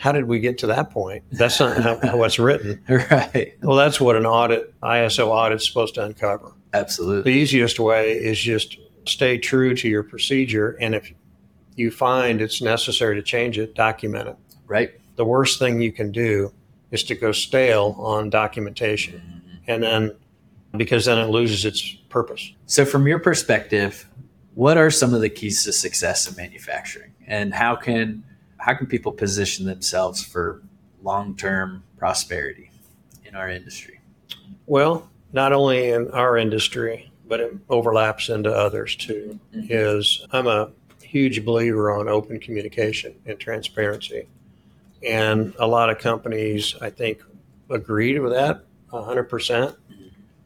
[0.03, 1.23] how did we get to that point?
[1.31, 2.83] That's not how, what's written.
[2.89, 3.55] Right.
[3.63, 6.53] Well that's what an audit iso audit is supposed to uncover.
[6.73, 7.31] Absolutely.
[7.31, 11.13] The easiest way is just stay true to your procedure and if
[11.77, 14.37] you find it's necessary to change it document it.
[14.67, 14.91] Right.
[15.15, 16.53] The worst thing you can do
[16.91, 19.71] is to go stale on documentation mm-hmm.
[19.71, 20.17] and then
[20.77, 22.53] because then it loses its purpose.
[22.67, 24.09] So, from your perspective,
[24.55, 28.25] what are some of the keys to success in manufacturing, and how can
[28.63, 30.63] how can people position themselves for
[31.03, 32.71] long term prosperity
[33.25, 34.01] in our industry?
[34.67, 39.39] Well, not only in our industry, but it overlaps into others too.
[39.55, 39.67] Mm-hmm.
[39.71, 40.71] Is I'm a
[41.03, 44.27] huge believer on open communication and transparency,
[45.07, 47.23] and a lot of companies I think
[47.71, 49.77] agreed with that 100 percent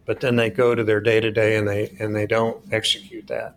[0.06, 3.26] but then they go to their day to day and they and they don't execute
[3.26, 3.56] that.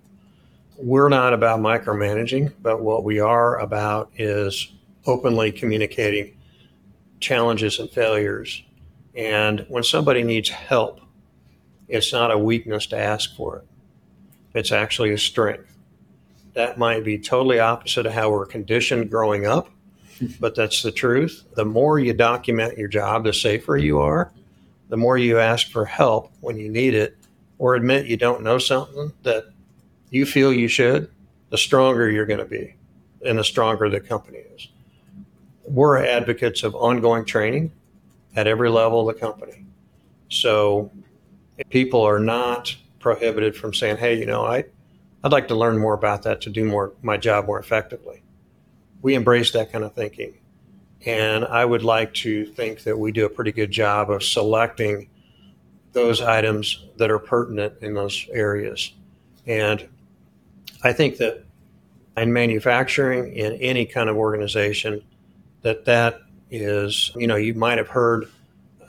[0.81, 4.71] We're not about micromanaging, but what we are about is
[5.05, 6.37] openly communicating
[7.19, 8.63] challenges and failures.
[9.15, 11.01] And when somebody needs help,
[11.87, 13.67] it's not a weakness to ask for it.
[14.53, 15.75] It's actually a strength.
[16.53, 19.69] That might be totally opposite of how we're conditioned growing up,
[20.39, 21.43] but that's the truth.
[21.55, 24.31] The more you document your job, the safer you are
[24.89, 27.15] the more you ask for help when you need it
[27.59, 29.45] or admit you don't know something that
[30.09, 31.09] you feel you should,
[31.49, 32.75] the stronger you're going to be
[33.25, 34.69] and the stronger the company is.
[35.65, 37.71] We're advocates of ongoing training
[38.35, 39.65] at every level of the company.
[40.29, 40.91] So
[41.69, 44.65] people are not prohibited from saying, hey, you know, I,
[45.23, 48.23] I'd like to learn more about that to do more my job more effectively.
[49.01, 50.35] We embrace that kind of thinking.
[51.05, 55.09] And I would like to think that we do a pretty good job of selecting
[55.93, 58.93] those items that are pertinent in those areas.
[59.47, 59.87] And
[60.83, 61.43] I think that
[62.17, 65.01] in manufacturing, in any kind of organization,
[65.61, 68.27] that that is, you know, you might have heard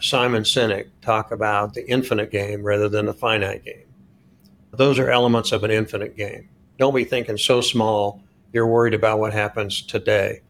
[0.01, 3.87] Simon Sinek talk about the infinite game rather than the finite game.
[4.73, 6.49] Those are elements of an infinite game.
[6.79, 8.23] Don't be thinking so small
[8.53, 10.41] you're worried about what happens today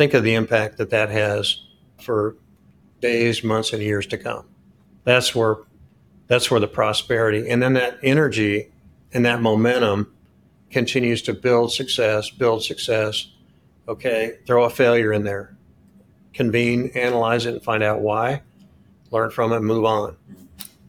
[0.00, 1.60] think of the impact that that has
[2.00, 2.34] for
[3.02, 4.46] days, months, and years to come.
[5.04, 5.58] That's where
[6.26, 8.72] that's where the prosperity and then that energy
[9.12, 10.10] and that momentum
[10.70, 13.28] continues to build success, build success.
[13.88, 15.56] Okay, throw a failure in there,
[16.32, 18.42] convene, analyze it, and find out why,
[19.10, 20.16] learn from it, move on.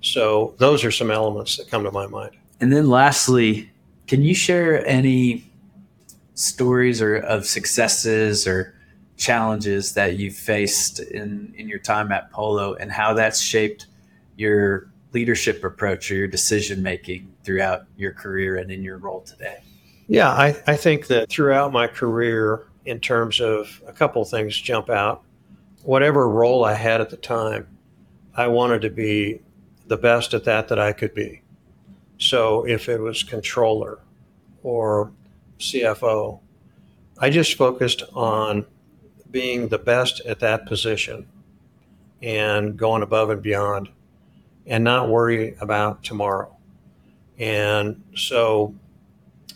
[0.01, 2.32] So those are some elements that come to my mind.
[2.59, 3.71] And then lastly,
[4.07, 5.51] can you share any
[6.36, 8.75] stories or of successes or
[9.17, 13.88] challenges that you've faced in, in your time at Polo and how that's shaped
[14.36, 19.61] your leadership approach or your decision making throughout your career and in your role today?
[20.12, 24.89] Yeah, I, I think that throughout my career, in terms of a couple things jump
[24.89, 25.24] out.
[25.84, 27.66] Whatever role I had at the time,
[28.36, 29.39] I wanted to be
[29.88, 31.43] the best at that that I could be.
[32.18, 33.99] So if it was controller
[34.64, 35.14] or
[35.59, 36.41] CFO,
[37.18, 38.66] I just focused on
[39.32, 41.26] being the best at that position
[42.22, 43.88] and going above and beyond
[44.66, 46.53] and not worry about tomorrow.
[47.39, 48.76] And so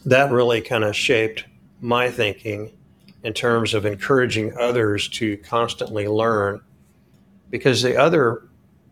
[0.06, 1.45] that really kind of shaped
[1.82, 2.72] my thinking
[3.24, 6.62] in terms of encouraging others to constantly learn.
[7.49, 8.47] Because the other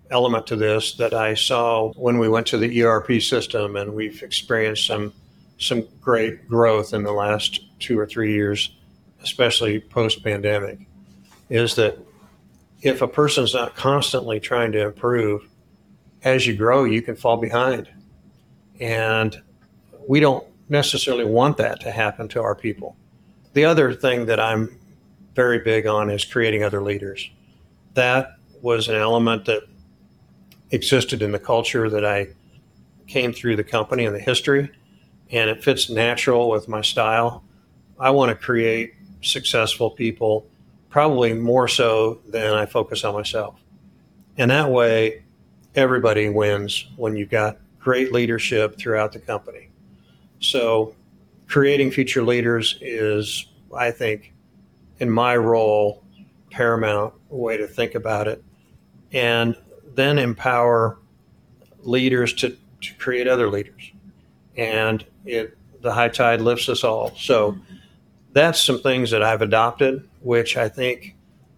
[0.09, 4.21] element to this that I saw when we went to the ERP system, and we've
[4.23, 5.13] experienced some
[5.59, 8.75] some great growth in the last two or three years,
[9.21, 10.79] especially post pandemic,
[11.49, 11.97] is that
[12.81, 15.47] if a person's not constantly trying to improve,
[16.23, 17.87] as you grow, you can fall behind.
[18.79, 19.41] And
[20.07, 22.95] we don't necessarily want that to happen to our people.
[23.53, 24.79] The other thing that I'm
[25.35, 27.29] very big on is creating other leaders.
[27.93, 29.63] That was an element that
[30.71, 32.29] existed in the culture that I
[33.07, 34.71] came through the company and the history,
[35.29, 37.43] and it fits natural with my style.
[37.99, 40.47] I want to create successful people,
[40.89, 43.59] probably more so than I focus on myself.
[44.37, 45.23] And that way,
[45.75, 49.69] everybody wins when you've got great leadership throughout the company.
[50.43, 50.95] So,
[51.47, 54.33] creating future leaders is, I think,
[54.99, 56.03] in my role,
[56.51, 58.43] paramount way to think about it.
[59.11, 59.55] And
[59.95, 60.97] then empower
[61.81, 63.91] leaders to, to create other leaders.
[64.57, 67.13] And it, the high tide lifts us all.
[67.15, 67.57] So
[68.31, 71.15] that's some things that I've adopted, which I think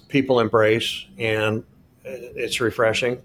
[0.10, 1.64] people embrace, and
[2.04, 3.22] it's refreshing.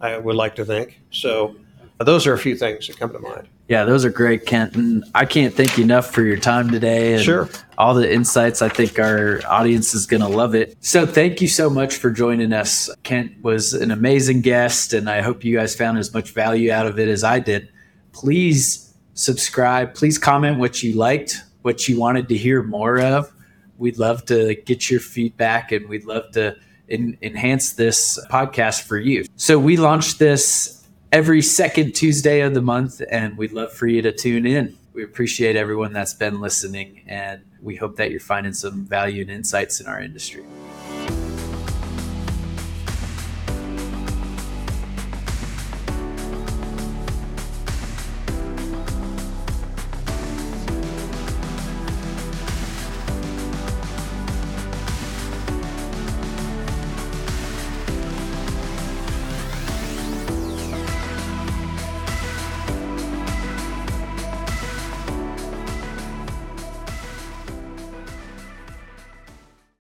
[0.00, 1.00] I would like to think.
[1.10, 1.56] So
[1.98, 3.48] those are a few things that come to mind.
[3.68, 4.76] Yeah, those are great, Kent.
[4.76, 7.48] And I can't thank you enough for your time today and sure.
[7.78, 8.60] all the insights.
[8.60, 10.76] I think our audience is going to love it.
[10.80, 12.90] So thank you so much for joining us.
[13.04, 16.86] Kent was an amazing guest, and I hope you guys found as much value out
[16.86, 17.72] of it as I did.
[18.12, 19.94] Please subscribe.
[19.94, 23.32] Please comment what you liked, what you wanted to hear more of.
[23.78, 26.54] We'd love to get your feedback, and we'd love to
[26.88, 29.24] in, enhance this podcast for you.
[29.36, 30.83] So we launched this
[31.14, 34.76] every second Tuesday of the month, and we'd love for you to tune in.
[34.94, 39.30] We appreciate everyone that's been listening, and we hope that you're finding some value and
[39.30, 40.42] insights in our industry.